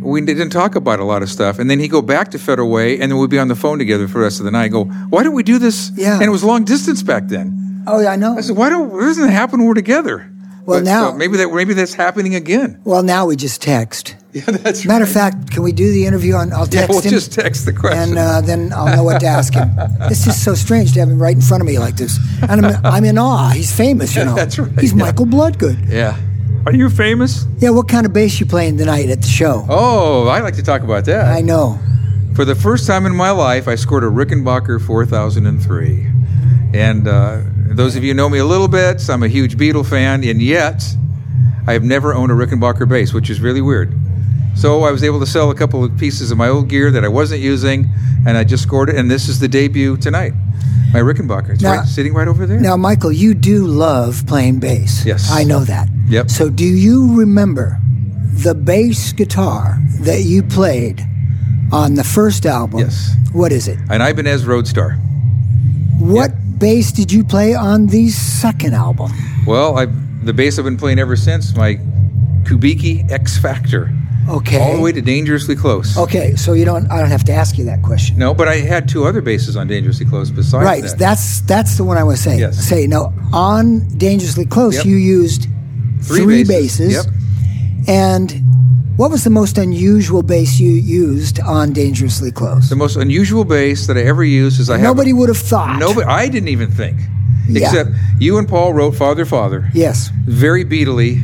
[0.00, 1.58] we didn't talk about a lot of stuff.
[1.58, 3.78] And then he'd go back to Federal Way, and then we'd be on the phone
[3.78, 4.68] together for the rest of the night.
[4.70, 5.90] Go, why don't we do this?
[5.94, 6.14] Yeah.
[6.14, 7.82] And it was long distance back then.
[7.86, 8.36] oh yeah, I know.
[8.36, 8.90] I said, why don't?
[8.92, 10.30] Why doesn't it happen when we're together?
[10.66, 12.80] Well, But, now- so maybe that maybe that's happening again.
[12.84, 14.16] Well, now we just text.
[14.38, 16.52] Yeah, that's Matter of fact, can we do the interview on?
[16.52, 18.00] I'll text Yeah, we'll him, just text the question.
[18.10, 19.70] and uh, then I'll know what to ask him.
[20.10, 22.66] It's just so strange to have him right in front of me like this, and
[22.66, 23.50] I'm, I'm in awe.
[23.50, 24.34] He's famous, you know.
[24.34, 24.98] That's right, He's yeah.
[25.04, 25.78] Michael Bloodgood.
[25.88, 26.16] yeah.
[26.66, 27.44] Are you famous?
[27.58, 27.70] Yeah.
[27.70, 29.66] What kind of bass you playing tonight at the show?
[29.68, 31.26] Oh, I like to talk about that.
[31.36, 31.78] I know.
[32.34, 36.06] For the first time in my life, I scored a Rickenbacker 4003.
[36.72, 37.42] And uh,
[37.76, 40.24] those of you who know me a little bit, so I'm a huge Beatle fan,
[40.24, 40.82] and yet
[41.66, 43.94] I have never owned a Rickenbacker bass, which is really weird.
[44.54, 47.04] So I was able to sell a couple of pieces of my old gear that
[47.04, 47.88] I wasn't using,
[48.26, 50.32] and I just scored it, and this is the debut tonight.
[50.92, 51.50] My Rickenbacker.
[51.54, 52.60] It's Now- right, sitting right over there.
[52.60, 55.04] Now, Michael, you do love playing bass.
[55.04, 55.28] Yes.
[55.30, 55.88] I know that.
[56.08, 56.30] Yep.
[56.30, 57.78] So, do you remember
[58.32, 61.04] the bass guitar that you played
[61.72, 62.80] on the first album?
[62.80, 63.16] Yes.
[63.32, 63.78] What is it?
[63.90, 64.96] An Ibanez Roadstar.
[65.98, 69.10] What bass did you play on the second album?
[69.46, 69.86] Well, I
[70.22, 71.78] the bass I've been playing ever since, my
[72.44, 73.92] Kubicki X Factor.
[74.28, 74.58] Okay.
[74.60, 75.98] All the way to Dangerously Close.
[75.98, 76.90] Okay, so you don't.
[76.90, 78.18] I don't have to ask you that question.
[78.18, 80.82] No, but I had two other bases on Dangerously Close besides right.
[80.82, 80.98] that.
[80.98, 82.38] That's that's the one I was saying.
[82.38, 82.56] Yes.
[82.66, 83.12] Say no.
[83.32, 84.86] On Dangerously Close, Yep.
[84.86, 85.48] you used
[86.00, 86.94] three, bases.
[86.94, 87.14] Yep.
[87.86, 88.42] And
[88.96, 92.70] what was the most unusual base you used on Dangerously Close?
[92.70, 95.78] The most unusual base that I ever used is I have Nobody would have thought.
[95.78, 96.06] Nobody.
[96.06, 96.98] I didn't even think.
[97.46, 97.66] Yeah.
[97.66, 99.70] Except you and Paul wrote Father Father.
[99.74, 100.10] Yes.
[100.24, 101.22] Very beatily,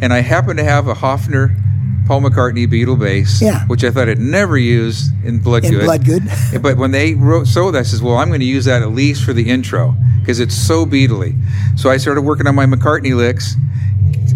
[0.00, 1.60] and I happen to have a Hofner
[2.06, 3.66] Paul McCartney Beatle bass, Yeah.
[3.66, 5.74] which I thought I'd never used in Bloodgood.
[5.74, 6.22] In Bloodgood.
[6.62, 8.92] but when they wrote so that, I says, well, I'm going to use that at
[8.92, 11.36] least for the intro because it's so Beatley.
[11.76, 13.56] So I started working on my McCartney licks.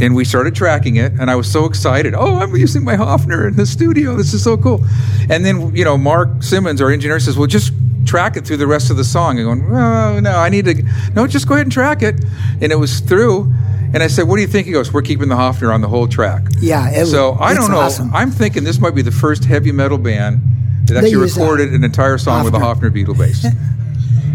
[0.02, 2.14] And we started tracking it, and I was so excited.
[2.14, 4.16] Oh, I'm using my Hofner in the studio.
[4.16, 4.82] This is so cool.
[5.28, 7.74] And then, you know, Mark Simmons, our engineer, says, "Well, just
[8.06, 10.82] track it through the rest of the song." And going, "Oh, no, I need to.
[11.14, 12.14] No, just go ahead and track it."
[12.62, 13.52] And it was through.
[13.92, 15.88] And I said, "What do you think?" He goes, "We're keeping the Hofner on the
[15.88, 17.80] whole track." Yeah, it- so I don't know.
[17.80, 18.10] awesome.
[18.14, 20.40] I'm thinking this might be the first heavy metal band
[20.86, 22.90] that actually use a recorded an entire song with a Hofner.
[22.90, 23.46] Hofner Beatle bass.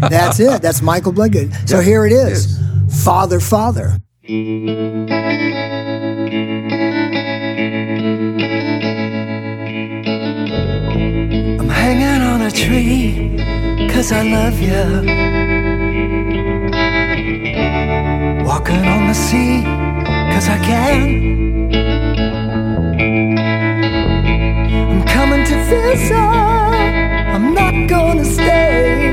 [0.00, 0.60] That's it.
[0.60, 1.52] That's Michael Bloodgood.
[1.66, 2.58] So Yeah, here it it is.
[3.04, 3.96] Father, Father.
[10.38, 13.36] I'm hanging on a tree,
[13.88, 14.84] cause I love you.
[18.44, 19.62] Walking on the sea,
[20.32, 21.72] cause I can.
[24.90, 26.12] I'm coming to visit,
[27.34, 29.10] I'm not gonna stay.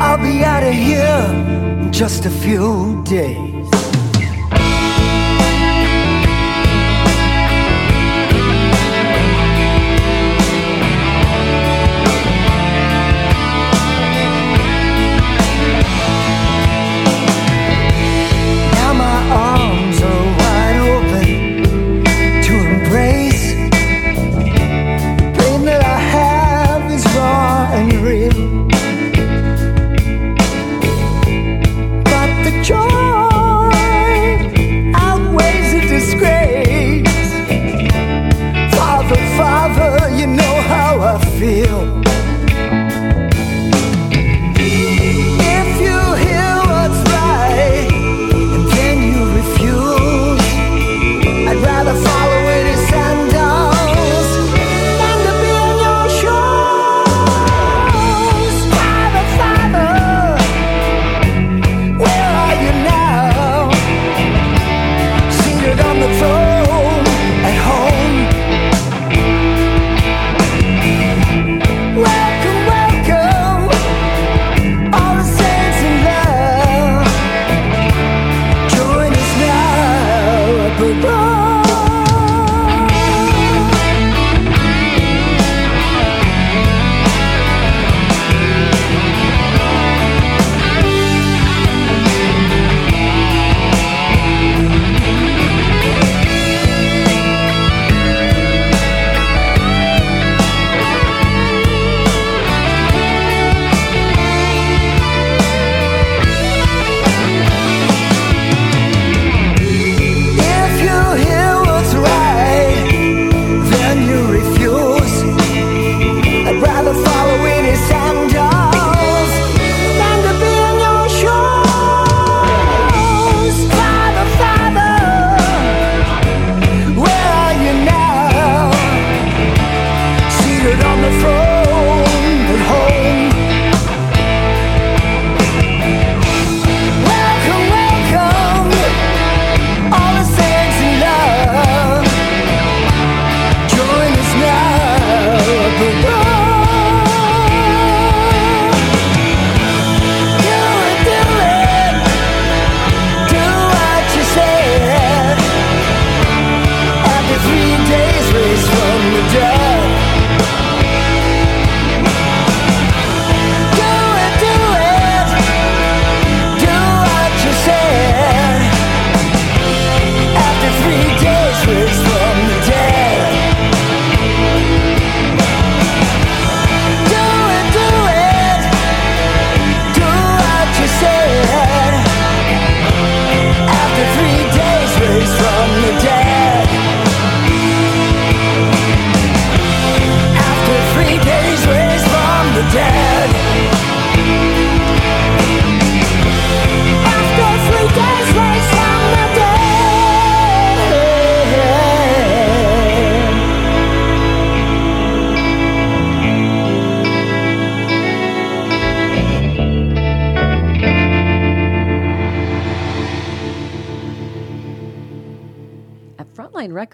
[0.00, 1.26] I'll be out of here
[1.82, 3.49] in just a few days.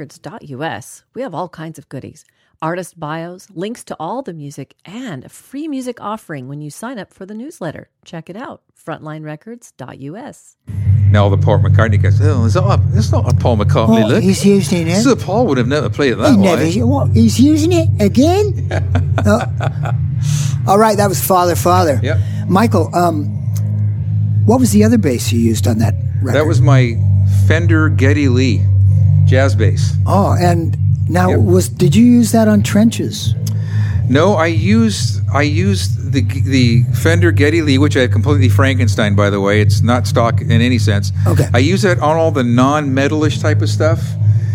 [0.09, 2.25] frontlinerecords.us, we have all kinds of goodies
[2.63, 6.99] artist bios, links to all the music, and a free music offering when you sign
[6.99, 7.91] up for the newsletter.
[8.07, 10.57] Check it out, frontlinerecords.us.
[11.11, 14.09] Now the Paul McCartney guys, oh, is that a, it's not a Paul McCartney Oh,
[14.09, 14.23] look.
[14.23, 14.97] he's using it.
[15.03, 16.75] Sir Paul would have never played it that He way.
[16.75, 18.71] never, what, he's using it again?
[19.29, 19.41] Oh.
[20.69, 21.99] All right, that was Father Father.
[22.03, 22.19] Yep.
[22.49, 23.25] Michael, um,
[24.47, 26.35] what was the other bass you used on that record?
[26.39, 26.95] That was my
[27.47, 28.65] Fender Geddy Lee
[29.27, 29.95] jazz bass.
[30.07, 30.77] Oh, and
[31.09, 31.41] now Yep.
[31.41, 33.35] was did you use that on trenches?
[34.09, 39.15] No, I used I used the the Fender Geddy Lee, which I have completely Frankenstein,
[39.17, 39.61] by the way.
[39.61, 41.13] It's not stock in any sense.
[41.27, 41.49] Okay.
[41.53, 44.01] I use it on all the non-metalish type of stuff.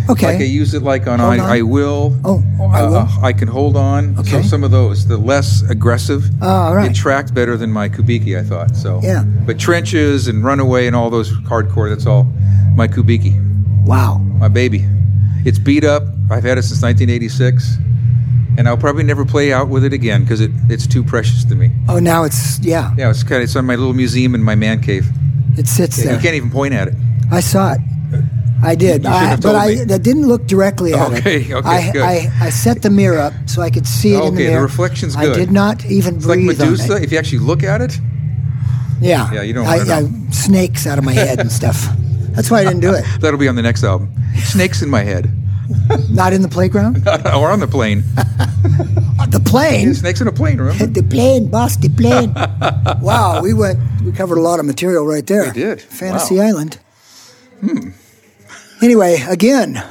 [0.09, 0.25] Okay.
[0.27, 1.39] Like I use it like on I, on.
[1.41, 2.17] I will.
[2.25, 2.95] Oh, I Will.
[2.95, 4.17] Uh, I can hold on.
[4.19, 4.41] Okay.
[4.41, 6.23] So some of those, the less aggressive.
[6.41, 6.89] Oh, all right.
[6.89, 8.75] It tracked better than my Kubicki, I thought.
[8.75, 9.23] So Yeah.
[9.23, 12.23] But trenches and runaway and all those hardcore, that's all
[12.75, 13.35] my Kubicki,
[13.85, 14.17] Wow.
[14.19, 14.85] my baby.
[15.45, 16.03] It's beat up.
[16.29, 17.77] I've had it since 1986,
[18.57, 21.55] and I'll probably never play out with it again because it, it's too precious to
[21.55, 21.71] me.
[21.89, 24.55] Oh, now it's yeah, Yeah, it's kind of it's on my little museum in my
[24.55, 25.07] man cave.
[25.57, 26.15] it sits You there.
[26.15, 26.93] You can't even point at it.
[27.31, 27.79] I saw it.
[28.63, 29.65] I did, I, but I.
[29.81, 31.51] I didn't look directly at Okay, it.
[31.51, 32.01] okay, I, good.
[32.03, 34.49] I, I set the mirror up so I could see it in the Okay, the
[34.51, 34.61] mirror.
[34.61, 36.91] reflection's I did not even It's like breathe Medusa.
[36.93, 37.03] on it.
[37.05, 37.97] If you actually look at it,
[39.01, 41.87] Yeah, Yeah, you don't I, snakes out of my head and stuff.
[42.33, 43.05] That's why I didn't do it.
[43.19, 44.13] that'll be on the next album.
[44.43, 45.31] Snakes in my head,
[46.09, 47.07] Not in the playground.
[47.35, 48.03] or on the plane.
[49.29, 49.93] the plane.
[49.93, 50.57] Snakes in a plane.
[50.59, 50.85] Remember?
[50.85, 52.33] The plane, boss, the plane.
[53.01, 53.79] wow, we went.
[54.01, 55.45] We covered a lot of material right there.
[55.45, 55.81] We did.
[55.81, 56.43] Fantasy Wow.
[56.47, 56.79] Island.
[57.61, 57.89] Hmm.
[58.81, 59.83] Anyway, again,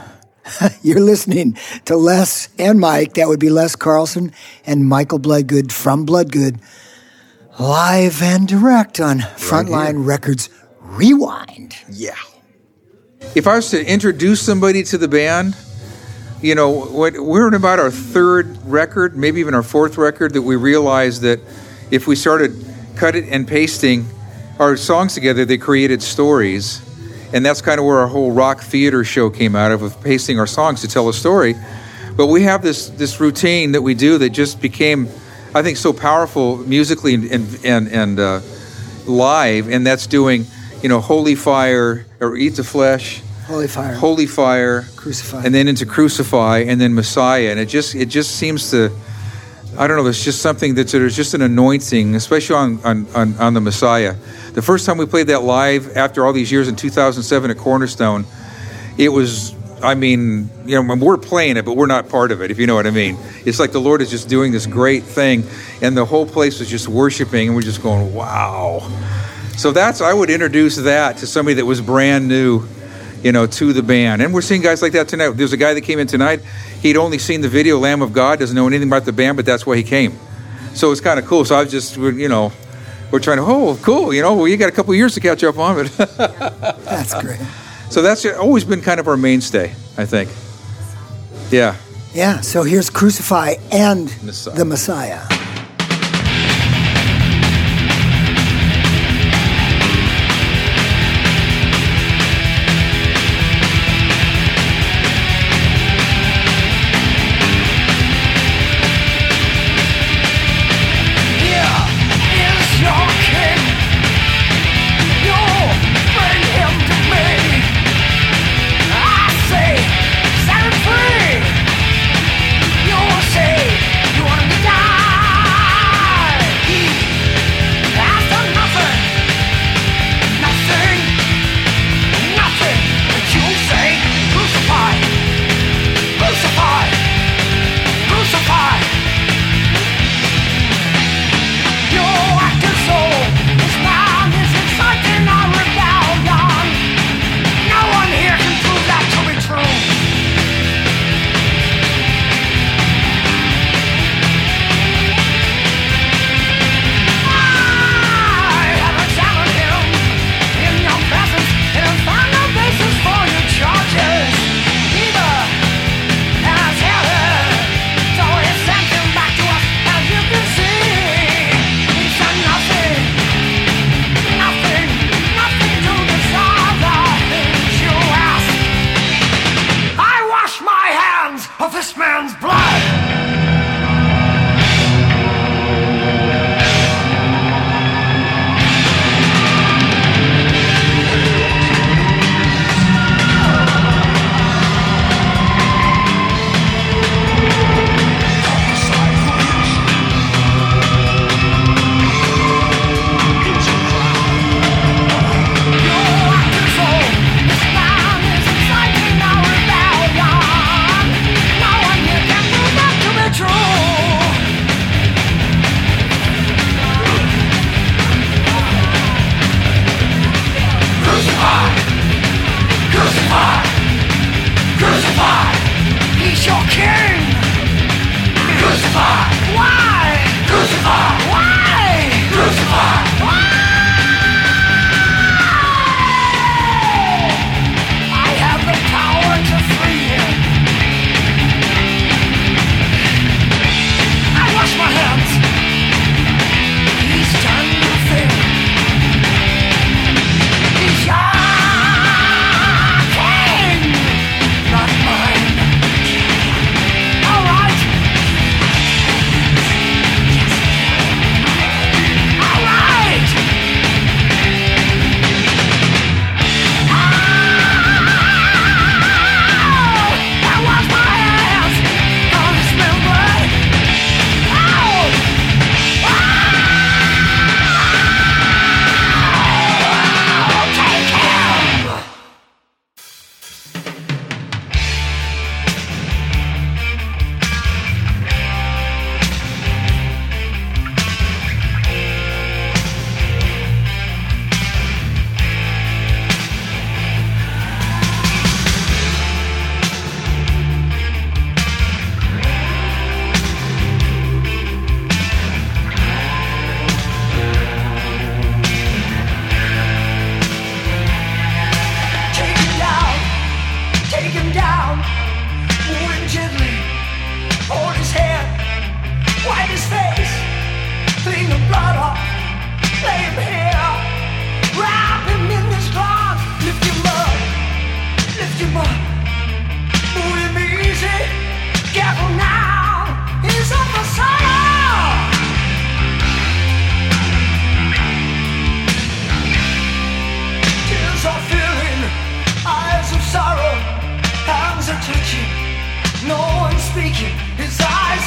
[0.83, 3.15] you're listening to Les and Mike.
[3.15, 4.33] That would be Les Carlsen
[4.67, 6.59] and Michael Bloodgood from Bloodgood,
[7.59, 10.49] live and direct on Frontline Records
[11.01, 11.77] Rewind.
[11.91, 12.15] Yeah.
[13.35, 15.57] If I was to introduce somebody to the band,
[16.43, 20.43] you know, what, we're in about our third record, maybe even our fourth record, that
[20.43, 21.41] we realized that
[21.91, 22.53] if we started
[22.97, 24.07] cutting and pasting
[24.59, 26.83] our songs together, they created stories.
[27.33, 30.39] And that's kind of where our whole rock theater show came out of, of pasting
[30.39, 31.55] our songs to tell a story.
[32.15, 35.09] But we have this this routine that we do that just became,
[35.55, 38.41] I think, so powerful musically and and and, uh,
[39.07, 40.45] live, and that's doing,
[40.83, 43.95] you know, Holy Fire or Eat the Flesh, Holy fire.
[43.95, 45.43] Holy Fire, Crucify.
[45.45, 48.93] and then into Crucify, and then Messiah, and it just it just seems to,
[49.77, 53.35] I don't know, It's just something that's there's just an anointing, especially on on, on,
[53.39, 54.15] on the Messiah.
[54.53, 58.25] The first time we played that live after all these years in 2007 at Cornerstone,
[58.97, 59.55] it was.
[59.83, 62.67] I mean, you know, we're playing it, but we're not part of it, if you
[62.67, 63.17] know what I mean.
[63.47, 65.43] It's like the Lord is just doing this great thing,
[65.81, 68.81] and the whole place is just worshiping, and we're just going, wow.
[69.57, 72.67] So that's, I would introduce that to somebody that was brand new,
[73.23, 74.23] you know, to the band.
[74.23, 75.31] And we're seeing guys like that tonight.
[75.31, 76.41] There's a guy that came in tonight,
[76.81, 79.45] he'd only seen the video Lamb of God, doesn't know anything about the band, but
[79.45, 80.19] that's why he came.
[80.75, 81.45] So it's kind of cool.
[81.45, 82.53] So I was just, we're, you know,
[83.11, 85.21] we're trying to, oh, cool, you know, well, you got a couple of years to
[85.21, 85.97] catch up on, but.
[86.85, 87.41] That's great.
[87.91, 90.31] So that's always been kind of our mainstay, I think.
[91.51, 91.75] Yeah.
[92.15, 92.41] Yeah.
[92.41, 94.55] So here's Crucify and Messiah.
[94.55, 95.40] the Messiah.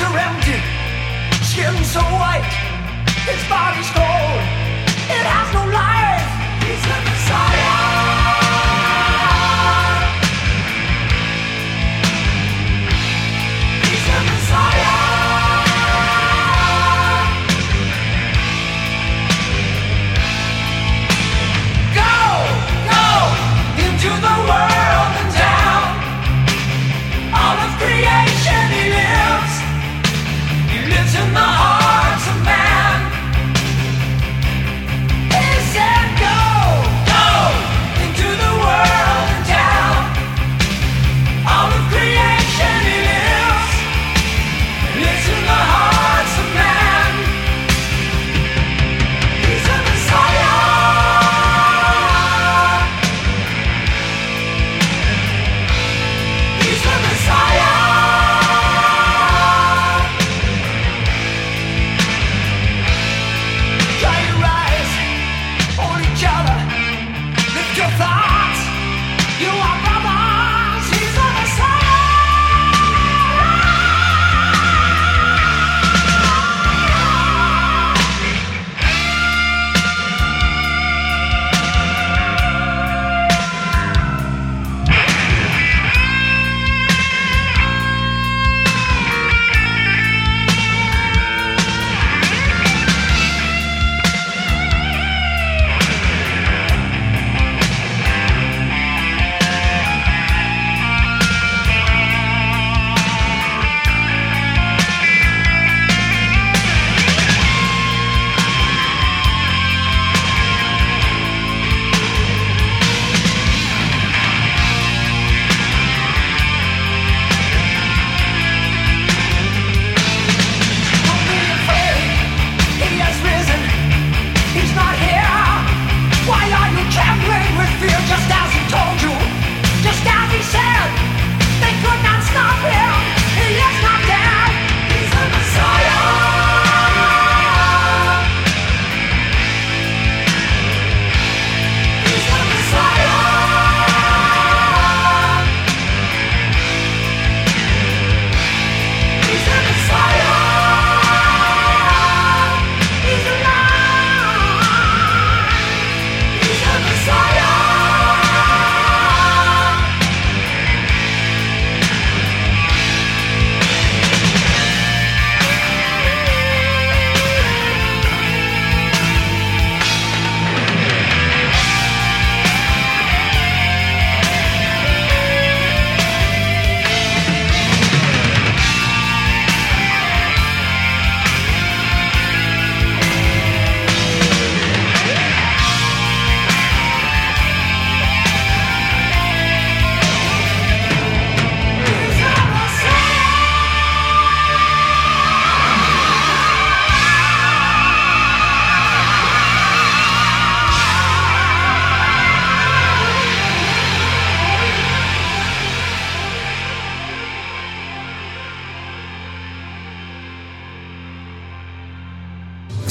[0.03, 0.61] surrounded,
[1.47, 2.43] skin so white,
[3.23, 4.41] his body's cold,
[5.07, 6.27] it has no life.
[6.67, 7.82] He's the Messiah.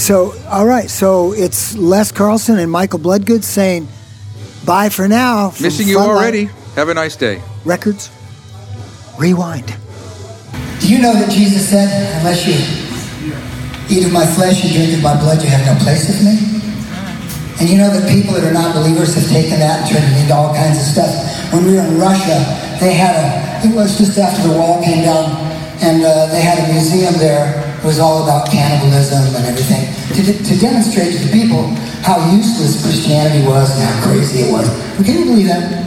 [0.03, 0.91] So, all right.
[0.91, 3.87] So it's Les Carlsen and Michael Bloodgood saying
[4.67, 5.55] bye for now.
[5.63, 6.51] Missing you already.
[6.75, 7.41] Have a nice day.
[7.65, 8.11] Records.
[9.17, 9.71] Rewind.
[10.81, 11.87] Do you know that Jesus said,
[12.19, 12.59] unless you
[13.95, 16.35] eat of my flesh and drink of my blood, you have no place with me?
[17.63, 20.19] And you know that people that are not believers have taken that and turned it
[20.19, 21.15] into all kinds of stuff.
[21.55, 22.43] When we were in Russia,
[22.83, 25.31] they had a, it was just after the wall came down,
[25.79, 27.62] and uh, they had a museum there.
[27.83, 31.67] It was all about cannibalism and everything to, to demonstrate to the people
[32.07, 34.69] how useless Christianity was and how crazy it was.
[34.71, 35.83] Well, can you believe that?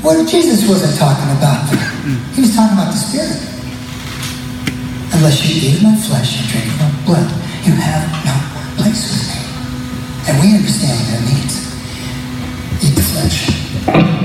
[0.00, 1.68] What Jesus wasn't talking about.
[2.32, 3.36] He was talking about the Spirit.
[5.12, 7.28] Unless you eat my flesh and drink my blood,
[7.60, 8.36] you have no
[8.80, 9.44] place with me.
[10.28, 11.54] And we understand what that means.
[12.80, 14.23] Eat the flesh.